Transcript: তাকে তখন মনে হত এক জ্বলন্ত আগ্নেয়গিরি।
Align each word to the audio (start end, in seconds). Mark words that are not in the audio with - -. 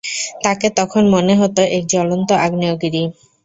তাকে 0.43 0.67
তখন 0.79 1.03
মনে 1.13 1.33
হত 1.35 1.57
এক 1.71 1.83
জ্বলন্ত 1.87 2.29
আগ্নেয়গিরি। 2.45 3.03